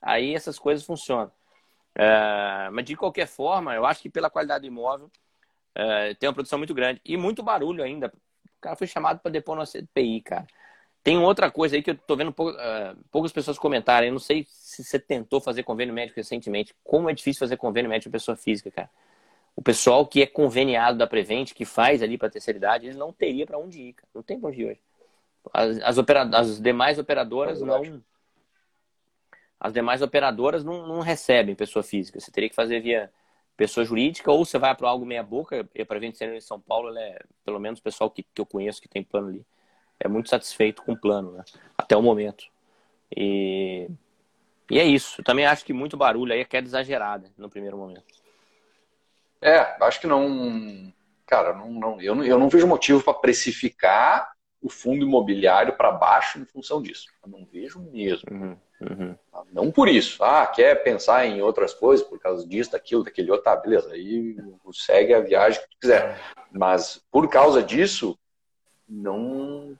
[0.00, 1.30] Aí essas coisas funcionam.
[1.94, 5.10] É, mas de qualquer forma, eu acho que pela qualidade do imóvel
[5.74, 8.12] é, tem uma produção muito grande e muito barulho ainda.
[8.44, 10.46] O cara foi chamado para depor no CPI, cara.
[11.02, 14.08] Tem outra coisa aí que eu tô vendo pou, uh, poucas pessoas comentarem.
[14.08, 16.74] Eu não sei se você tentou fazer convênio médico recentemente.
[16.84, 18.90] Como é difícil fazer convênio médico pessoa física, cara.
[19.56, 23.12] O pessoal que é conveniado da Prevent, que faz ali para terceira idade, ele não
[23.12, 24.08] teria para onde ir, cara.
[24.14, 24.80] Não tem para onde ir hoje.
[25.52, 26.22] As, as, opera...
[26.22, 28.02] as demais operadoras é não.
[29.58, 32.18] As demais operadoras não, não recebem pessoa física.
[32.18, 33.12] Você teria que fazer via
[33.56, 35.68] pessoa jurídica ou você vai para algo meia boca.
[35.74, 38.46] E a Prevent Senior em São Paulo, é, pelo menos o pessoal que, que eu
[38.46, 39.44] conheço que tem plano ali
[40.00, 41.44] é muito satisfeito com o plano, né?
[41.76, 42.46] Até o momento.
[43.14, 43.86] E,
[44.70, 45.20] e é isso.
[45.20, 48.02] Eu também acho que muito barulho aí é queda exagerada no primeiro momento.
[49.42, 50.92] É, acho que não.
[51.26, 55.92] Cara, não, não, eu, não, eu não vejo motivo para precificar o fundo imobiliário para
[55.92, 57.06] baixo em função disso.
[57.22, 58.28] Eu não vejo mesmo.
[58.30, 59.16] Uhum, uhum.
[59.52, 60.22] Não por isso.
[60.22, 63.92] Ah, quer pensar em outras coisas por causa disso, daquilo, daquele outro, tá, beleza.
[63.92, 64.36] Aí
[64.72, 66.20] segue a viagem que tu quiser.
[66.52, 68.18] Mas por causa disso,
[68.88, 69.78] não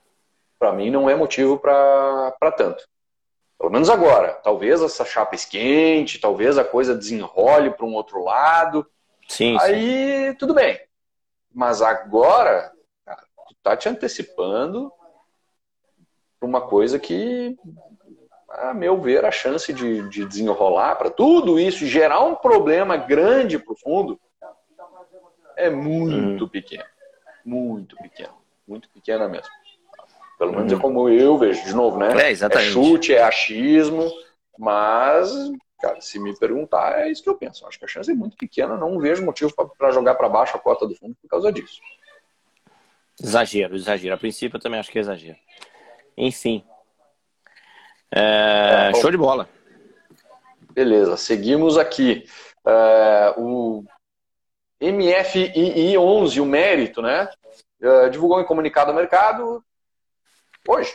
[0.57, 2.87] para mim não é motivo para tanto.
[3.57, 4.33] Pelo menos agora.
[4.43, 8.87] Talvez essa chapa esquente, talvez a coisa desenrole para um outro lado.
[9.31, 9.57] Sim.
[9.61, 10.33] Aí sim.
[10.33, 10.77] tudo bem.
[11.53, 12.69] Mas agora,
[13.05, 14.91] cara, tu tá te antecipando
[16.41, 17.57] uma coisa que,
[18.49, 23.57] a meu ver, a chance de, de desenrolar para tudo isso, gerar um problema grande
[23.57, 24.19] para o fundo,
[25.55, 26.49] é muito hum.
[26.49, 26.83] pequeno.
[27.45, 28.33] Muito pequeno.
[28.67, 29.49] Muito pequena mesmo.
[30.37, 30.81] Pelo menos é uhum.
[30.81, 32.25] como eu vejo, de novo, né?
[32.25, 32.69] É, exatamente.
[32.69, 34.11] É chute, é achismo,
[34.57, 35.31] mas,
[35.81, 37.65] cara, se me perguntar, é isso que eu penso.
[37.65, 40.59] Acho que a chance é muito pequena, não vejo motivo para jogar para baixo a
[40.59, 41.81] cota do fundo por causa disso.
[43.21, 44.15] Exagero, exagero.
[44.15, 45.37] A princípio eu também acho que é exagero.
[46.15, 46.63] Enfim.
[48.13, 49.49] É, é, show de bola.
[50.71, 52.25] Beleza, seguimos aqui.
[52.65, 53.83] É, o
[54.81, 57.29] MFII 11, o mérito, né?
[57.81, 59.63] É, divulgou em comunicado ao mercado
[60.67, 60.93] hoje,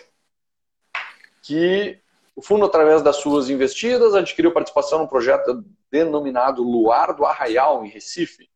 [1.43, 2.01] que
[2.37, 7.89] o fundo, através das suas investidas, adquiriu participação no projeto denominado Luar do Arraial, em
[7.89, 8.51] Recife.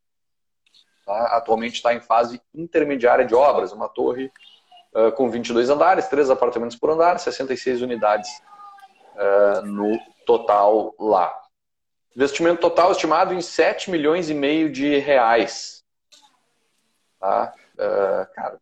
[1.06, 1.38] Tá?
[1.38, 4.30] Atualmente está em fase intermediária de obras, uma torre
[4.94, 8.28] uh, com 22 andares, 3 apartamentos por andar, 66 unidades
[9.16, 11.34] uh, no total lá.
[12.14, 15.82] Investimento total estimado em 7 milhões e meio de reais.
[17.18, 17.54] Tá?
[17.76, 18.60] Uh, cara,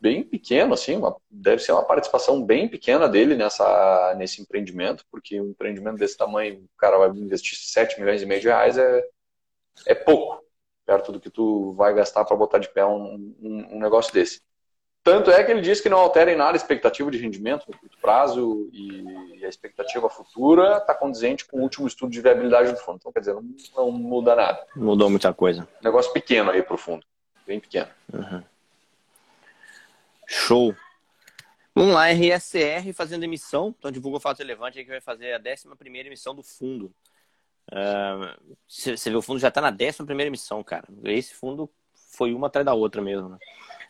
[0.00, 5.40] bem pequeno, assim, uma, deve ser uma participação bem pequena dele nessa, nesse empreendimento, porque
[5.40, 9.04] um empreendimento desse tamanho, o cara vai investir 7 milhões e meio de reais, é,
[9.86, 10.42] é pouco,
[10.86, 14.40] perto do que tu vai gastar para botar de pé um, um, um, negócio desse.
[15.04, 17.78] Tanto é que ele diz que não altera em nada a expectativa de rendimento no
[17.78, 22.76] curto prazo e a expectativa futura está condizente com o último estudo de viabilidade do
[22.76, 22.98] fundo.
[23.00, 23.44] Então, quer dizer, não,
[23.76, 24.62] não muda nada.
[24.76, 25.66] Mudou muita coisa.
[25.82, 27.06] Negócio pequeno aí para o fundo,
[27.46, 27.88] bem pequeno.
[28.12, 28.42] Uhum.
[30.32, 30.76] Show.
[31.74, 33.74] Vamos lá, RSR fazendo emissão.
[33.76, 35.66] Então, divulga o fato relevante aí que vai fazer a 11
[36.06, 36.94] emissão do fundo.
[37.72, 40.86] Uh, você vê, o fundo já está na 11 emissão, cara.
[41.02, 41.68] Esse fundo
[42.12, 43.28] foi uma atrás da outra mesmo.
[43.28, 43.38] Né?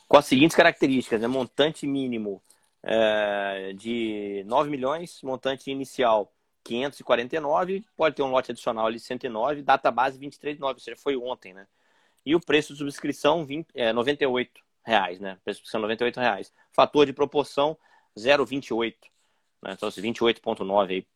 [0.08, 1.28] Com as seguintes características: né?
[1.28, 2.42] montante mínimo
[2.84, 6.32] uh, de 9 milhões, montante inicial
[6.64, 11.52] 549, pode ter um lote adicional ali 109, data base 23,9, ou seja, foi ontem,
[11.52, 11.66] né?
[12.24, 15.38] E o preço de subscrição 20, é, 98 reais, né?
[15.44, 16.52] Prescrição 98 reais.
[16.72, 17.76] Fator de proporção
[18.16, 18.94] 0,28.
[19.62, 19.72] Né?
[19.72, 21.06] Então, 28,9 aí,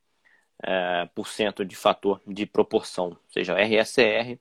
[0.62, 3.08] é, por cento de fator de proporção.
[3.08, 4.38] Ou seja, RSR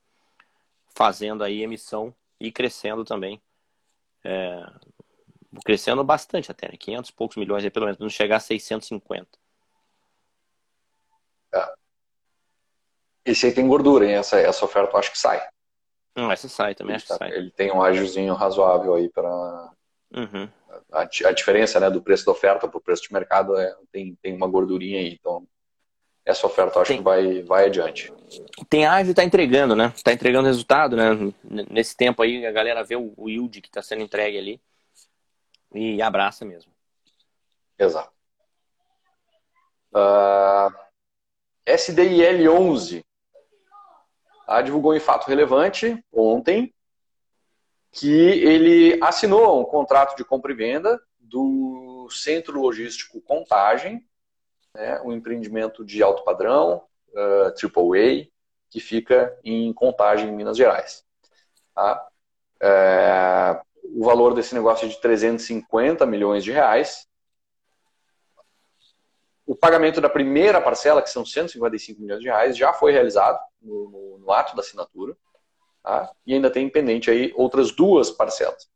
[0.96, 3.42] fazendo aí emissão e crescendo também.
[4.24, 4.66] É,
[5.66, 6.78] crescendo bastante até, né?
[6.78, 9.28] 500 e poucos milhões aí, pelo menos, não chegar a 650.
[11.54, 11.74] É.
[13.26, 14.14] Esse aí tem gordura, hein?
[14.16, 15.48] Essa, essa oferta eu acho que sai.
[16.16, 17.32] Hum, essa sai também, acho que sai.
[17.32, 19.72] Ele tem um ágiozinho razoável aí para.
[20.16, 20.48] Uhum.
[20.92, 24.16] A, a, diferença né, do preço da oferta para o preço de mercado é, tem,
[24.22, 25.18] tem uma gordurinha aí.
[25.20, 25.48] Então,
[26.24, 26.98] essa oferta eu acho tem.
[26.98, 28.14] que vai, vai adiante.
[28.70, 29.92] Tem ágio está entregando, né?
[29.96, 31.34] Está entregando resultado, né?
[31.70, 34.62] Nesse tempo aí, a galera vê o, o yield que está sendo entregue ali
[35.74, 36.72] e abraça mesmo.
[37.78, 38.12] Exato.
[39.92, 40.72] Uh,
[41.66, 43.04] SDIL 11
[44.48, 46.74] ah, divulgou em fato relevante ontem
[47.92, 54.04] que ele assinou um contrato de compra e venda do Centro Logístico Contagem,
[54.74, 58.28] né, um empreendimento de alto padrão, uh, AAA,
[58.70, 61.06] que fica em Contagem, em Minas Gerais.
[61.76, 62.08] Tá?
[62.60, 67.08] É, o valor desse negócio é de 350 milhões de reais.
[69.46, 73.90] O pagamento da primeira parcela, que são 155 milhões de reais, já foi realizado no,
[73.90, 75.18] no, no ato da assinatura.
[75.84, 76.12] Tá?
[76.26, 78.70] E ainda tem pendente aí outras duas parcelas.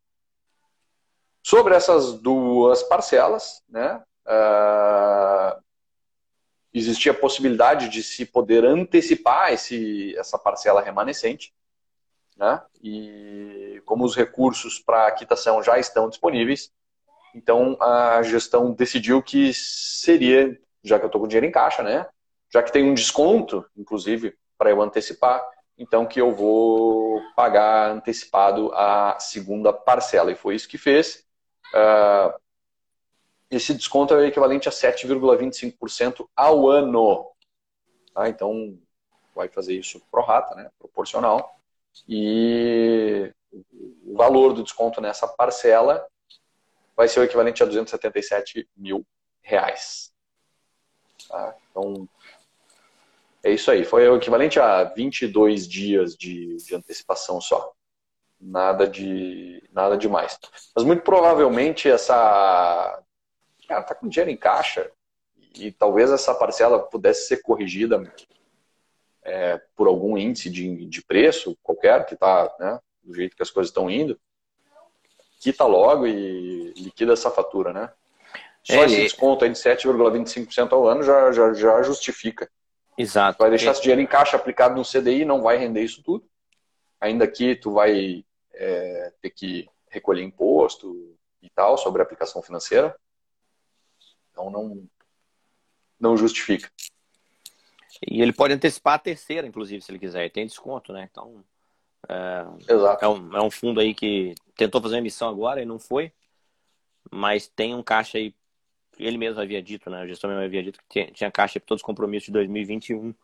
[1.42, 5.62] Sobre essas duas parcelas, né, uh,
[6.74, 11.54] existia a possibilidade de se poder antecipar esse, essa parcela remanescente.
[12.36, 16.70] Né, e como os recursos para a quitação já estão disponíveis,
[17.38, 22.06] então a gestão decidiu que seria, já que eu estou com dinheiro em caixa, né,
[22.52, 25.46] já que tem um desconto, inclusive, para eu antecipar,
[25.76, 30.32] então que eu vou pagar antecipado a segunda parcela.
[30.32, 31.24] E foi isso que fez.
[31.72, 32.38] Uh,
[33.50, 37.30] esse desconto é equivalente a 7,25% ao ano.
[38.12, 38.28] Tá?
[38.28, 38.76] Então,
[39.34, 40.68] vai fazer isso pro rata, né?
[40.78, 41.56] proporcional.
[42.08, 43.32] E
[44.04, 46.04] o valor do desconto nessa parcela
[46.98, 49.06] vai ser o equivalente a 277 mil
[49.40, 50.12] reais.
[51.28, 51.54] Tá?
[51.70, 52.08] Então,
[53.44, 53.84] é isso aí.
[53.84, 57.72] Foi o equivalente a 22 dias de, de antecipação só.
[58.40, 60.40] Nada de nada demais.
[60.74, 63.00] Mas muito provavelmente essa
[63.68, 64.90] cara tá com dinheiro em caixa
[65.54, 68.12] e talvez essa parcela pudesse ser corrigida
[69.22, 73.50] é, por algum índice de, de preço qualquer que está né, do jeito que as
[73.50, 74.18] coisas estão indo,
[75.38, 77.92] quita logo e liquida essa fatura, né?
[78.62, 82.50] Só é, esse desconto aí de 7,25% ao ano já, já, já justifica.
[82.98, 83.38] Exato.
[83.38, 86.28] Vai deixar esse dinheiro em caixa aplicado no CDI, não vai render isso tudo.
[87.00, 92.94] Ainda que tu vai é, ter que recolher imposto e tal sobre a aplicação financeira.
[94.32, 94.84] Então não,
[95.98, 96.68] não justifica.
[98.06, 100.24] E ele pode antecipar a terceira, inclusive, se ele quiser.
[100.26, 101.08] E tem desconto, né?
[101.10, 101.44] Então.
[102.08, 103.04] É, Exato.
[103.04, 106.12] É um, é um fundo aí que tentou fazer uma emissão agora e não foi.
[107.10, 108.34] Mas tem um caixa aí
[108.98, 110.02] ele mesmo havia dito, né?
[110.02, 113.14] O gestor mesmo havia dito que tinha, tinha caixa para todos os compromissos de 2021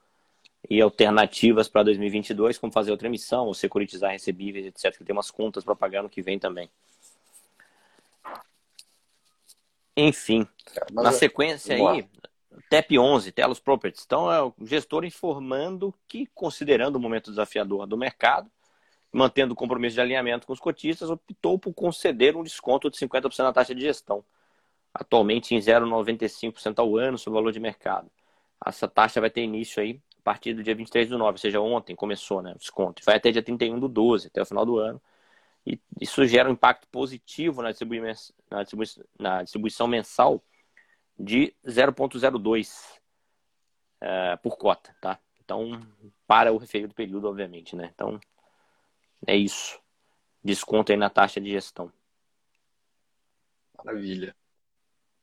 [0.70, 4.96] e alternativas para 2022, como fazer outra emissão, ou securitizar recebíveis, etc.
[4.96, 6.70] Que tem umas contas para pagar no que vem também.
[9.96, 12.08] Enfim, é, na é, sequência aí,
[12.70, 14.04] TEP 11, Telos Properties.
[14.06, 18.50] Então, é o gestor informando que, considerando o momento desafiador do mercado,
[19.14, 23.44] mantendo o compromisso de alinhamento com os cotistas, optou por conceder um desconto de 50%
[23.44, 24.24] na taxa de gestão
[24.94, 28.08] atualmente em 0,95% ao ano sobre o valor de mercado.
[28.64, 31.60] Essa taxa vai ter início aí a partir do dia 23 do 9, ou seja,
[31.60, 33.02] ontem começou né, o desconto.
[33.04, 35.02] Vai até dia 31 do 12, até o final do ano.
[35.66, 37.70] E isso gera um impacto positivo na
[38.50, 38.64] na
[39.18, 40.42] na distribuição mensal
[41.18, 43.00] de 0,02
[44.00, 45.18] é, por cota, tá?
[45.42, 45.80] Então,
[46.26, 47.90] para o referido período, obviamente, né?
[47.94, 48.18] Então,
[49.26, 49.80] é isso.
[50.42, 51.90] Desconto aí na taxa de gestão.
[53.82, 54.34] Maravilha.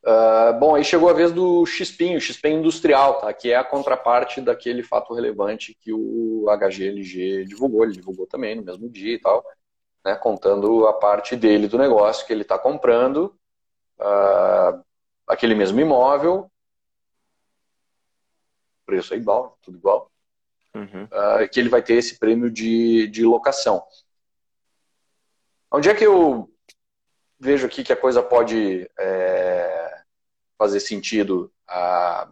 [0.04, 3.32] Uh, bom, aí chegou a vez do XPIN, o XPIN industrial, tá?
[3.32, 7.84] que é a contraparte daquele fato relevante que o HGLG divulgou.
[7.84, 9.46] Ele divulgou também no mesmo dia e tal,
[10.04, 10.16] né?
[10.16, 13.36] contando a parte dele do negócio que ele está comprando,
[14.00, 14.84] uh,
[15.28, 16.52] aquele mesmo imóvel,
[18.86, 20.11] preço é igual, tudo igual,
[20.76, 21.04] uhum.
[21.06, 23.84] uh, que ele vai ter esse prêmio de, de locação.
[25.72, 26.52] Onde é que eu
[27.40, 30.02] vejo aqui que a coisa pode é,
[30.58, 31.52] fazer sentido.
[31.68, 32.30] A...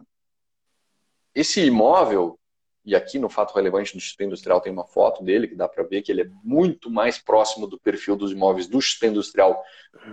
[1.34, 2.38] Esse imóvel,
[2.84, 5.82] e aqui no fato relevante do XP Industrial tem uma foto dele, que dá para
[5.82, 9.60] ver que ele é muito mais próximo do perfil dos imóveis do XP Industrial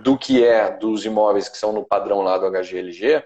[0.02, 3.24] do que é dos imóveis que são no padrão lá do HGLG.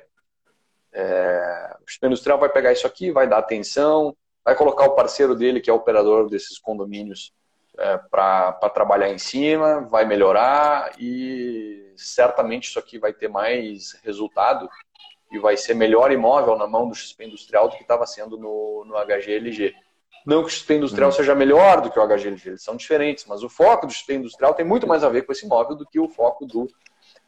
[0.92, 1.76] É...
[1.80, 5.60] O XP Industrial vai pegar isso aqui, vai dar atenção, vai colocar o parceiro dele,
[5.60, 7.32] que é o operador desses condomínios,
[7.78, 14.68] é, para trabalhar em cima, vai melhorar e certamente isso aqui vai ter mais resultado
[15.30, 18.84] e vai ser melhor imóvel na mão do XP Industrial do que estava sendo no,
[18.84, 19.74] no HGLG.
[20.26, 21.16] Não que o XP Industrial uhum.
[21.16, 24.54] seja melhor do que o HGLG, eles são diferentes, mas o foco do XP Industrial
[24.54, 26.68] tem muito mais a ver com esse imóvel do que o foco do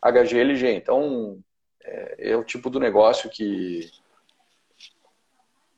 [0.03, 0.75] HGLG.
[0.75, 1.39] Então,
[1.83, 3.91] é, é o tipo do negócio que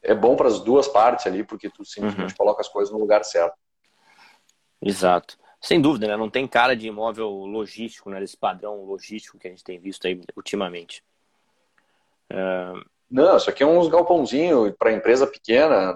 [0.07, 2.37] é bom para as duas partes ali, porque tu simplesmente uhum.
[2.37, 3.57] coloca as coisas no lugar certo.
[4.81, 5.37] Exato.
[5.61, 6.17] Sem dúvida, né?
[6.17, 8.21] Não tem cara de imóvel logístico, né?
[8.21, 11.03] Desse padrão logístico que a gente tem visto aí ultimamente.
[12.31, 12.85] Uh...
[13.11, 15.95] Não, isso aqui é uns galpãozinhos para empresa pequena,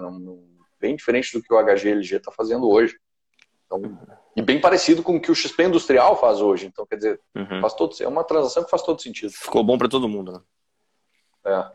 [0.79, 2.97] bem diferente do que o HGLG está fazendo hoje.
[3.65, 3.97] Então, uhum.
[4.35, 6.65] E bem parecido com o que o XP Industrial faz hoje.
[6.65, 7.59] Então, quer dizer, uhum.
[7.59, 9.31] faz todo, é uma transação que faz todo sentido.
[9.31, 10.41] Ficou bom para todo mundo, né?
[11.45, 11.71] É.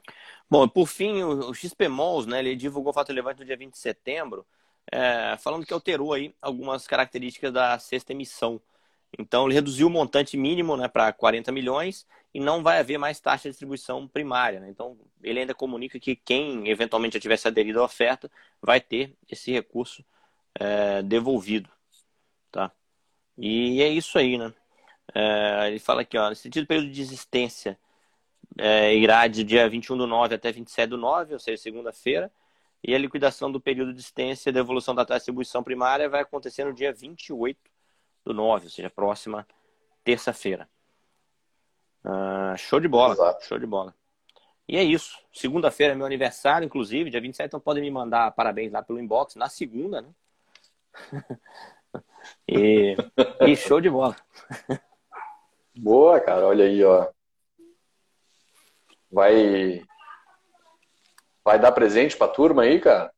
[0.49, 3.72] Bom, por fim, o, XP Malls, né, ele divulgou o fato relevante no dia 20
[3.72, 4.47] de setembro,
[4.92, 8.61] é, falando que alterou aí algumas características da sexta emissão.
[9.18, 13.18] Então, ele reduziu o montante mínimo né, para 40 milhões e não vai haver mais
[13.18, 14.61] taxa de distribuição primária.
[14.61, 14.68] Né?
[14.70, 18.30] Então, ele ainda comunica que quem eventualmente já tivesse aderido à oferta
[18.62, 20.05] vai ter esse recurso
[20.55, 21.68] é, devolvido.
[22.53, 22.70] Tá?
[23.38, 24.53] E é isso aí, né?
[25.14, 27.78] É, ele fala aqui, ó, nesse sentido, período de existência
[28.59, 32.30] é, irá de dia 21 do 9 até 27 do 9, ou seja, segunda-feira,
[32.82, 36.22] e a liquidação do período de existência da evolução da taxa de distribuição primária vai
[36.22, 37.59] acontecer no dia 28
[38.24, 39.46] do 9, ou seja, próxima
[40.04, 40.68] terça-feira.
[42.04, 43.44] Uh, show de bola, Exato.
[43.44, 43.94] show de bola.
[44.68, 45.18] E é isso.
[45.32, 49.34] Segunda-feira é meu aniversário, inclusive, dia 27, então podem me mandar parabéns lá pelo inbox
[49.34, 50.09] na segunda, né?
[52.48, 52.96] e,
[53.40, 54.16] e show de bola.
[55.76, 57.09] Boa, cara, olha aí, ó.
[59.17, 59.83] Vai
[61.43, 63.11] vai dar presente pra turma aí, cara?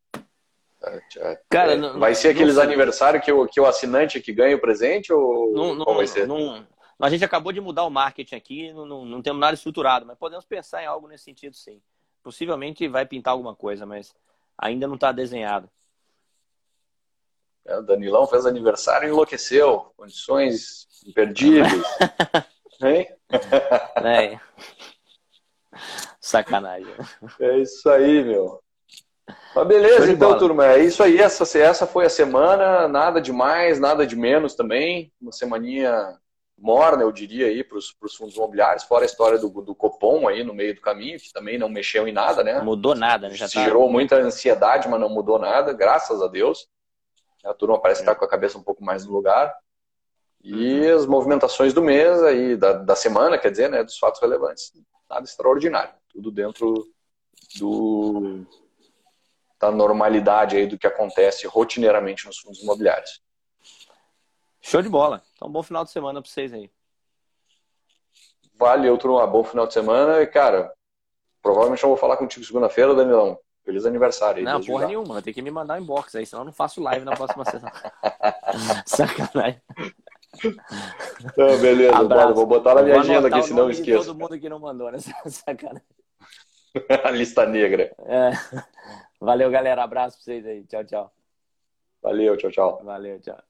[1.50, 5.12] Cara, é, vai ser aqueles aniversários que o, que o assinante que ganha o presente
[5.12, 6.24] ou não, não, vai ser?
[6.24, 6.64] Não,
[7.00, 10.16] a gente acabou de mudar o marketing aqui, não, não, não temos nada estruturado, mas
[10.16, 11.82] podemos pensar em algo nesse sentido, sim.
[12.22, 14.14] Possivelmente vai pintar alguma coisa, mas
[14.56, 15.68] ainda não está desenhado.
[17.66, 19.92] É, o Danilão fez aniversário e enlouqueceu.
[19.96, 21.82] Condições imperdíveis.
[22.82, 23.08] hein?
[23.96, 24.38] É.
[26.20, 26.92] Sacanagem.
[27.40, 28.60] É isso aí, meu.
[29.54, 30.38] Mas beleza, então, bola.
[30.38, 31.18] turma, é isso aí.
[31.18, 35.12] Essa, essa foi a semana, nada de mais, nada de menos também.
[35.20, 36.18] Uma semaninha
[36.56, 40.42] morna, eu diria, aí, para os fundos imobiliários, fora a história do, do Copom aí
[40.42, 42.60] no meio do caminho, que também não mexeu em nada, né?
[42.60, 43.34] Mudou nada, né?
[43.34, 43.64] Já Se tá...
[43.64, 46.68] gerou muita ansiedade, mas não mudou nada, graças a Deus.
[47.44, 49.54] A turma parece estar tá com a cabeça um pouco mais no lugar.
[50.42, 54.72] E as movimentações do mês aí, da, da semana, quer dizer, né, dos fatos relevantes.
[55.08, 55.94] Nada extraordinário.
[56.08, 56.86] Tudo dentro
[57.58, 58.44] do,
[59.58, 63.22] da normalidade aí do que acontece rotineiramente nos fundos imobiliários.
[64.60, 65.22] Show de bola.
[65.34, 66.70] Então, bom final de semana para vocês aí.
[68.54, 69.26] Valeu, turma.
[69.26, 70.20] Bom final de semana.
[70.20, 70.72] E, cara,
[71.40, 73.38] provavelmente eu vou falar contigo segunda-feira, Danilão.
[73.64, 74.38] Feliz aniversário.
[74.38, 75.22] Aí, não, porra nenhuma.
[75.22, 77.70] Tem que me mandar um inbox aí, senão eu não faço live na próxima sessão.
[78.86, 79.60] Sacanagem.
[81.24, 82.34] Então, beleza, Abraço.
[82.34, 84.06] vou botar na minha agenda aqui, senão eu esqueço.
[84.06, 84.98] Todo mundo que não mandou, né?
[85.26, 85.82] Sacanagem.
[87.04, 87.92] A lista negra.
[88.00, 88.30] É.
[89.20, 89.82] Valeu, galera.
[89.82, 90.64] Abraço pra vocês aí.
[90.64, 91.12] Tchau, tchau.
[92.02, 92.80] Valeu, tchau, tchau.
[92.84, 93.42] Valeu, tchau.